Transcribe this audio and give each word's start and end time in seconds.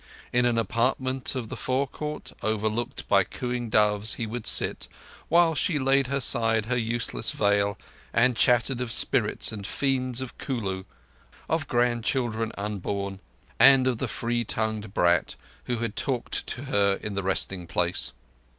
In 0.33 0.45
an 0.47 0.57
apartment 0.57 1.35
of 1.35 1.49
the 1.49 1.55
forecourt 1.55 2.33
overlooked 2.41 3.07
by 3.07 3.23
cooing 3.23 3.69
doves 3.69 4.15
he 4.15 4.25
would 4.25 4.47
sit, 4.47 4.87
while 5.29 5.53
she 5.53 5.77
laid 5.77 6.07
aside 6.07 6.65
her 6.65 6.75
useless 6.75 7.29
veil 7.29 7.77
and 8.11 8.35
chattered 8.35 8.81
of 8.81 8.91
spirits 8.91 9.51
and 9.51 9.67
fiends 9.67 10.19
of 10.19 10.35
Kulu, 10.39 10.85
of 11.47 11.67
grandchildren 11.67 12.51
unborn, 12.57 13.19
and 13.59 13.85
of 13.85 13.99
the 13.99 14.07
free 14.07 14.43
tongued 14.43 14.91
brat 14.91 15.35
who 15.65 15.77
had 15.77 15.95
talked 15.95 16.47
to 16.47 16.63
her 16.63 16.95
in 17.03 17.13
the 17.13 17.21
resting 17.21 17.67
place. 17.67 18.11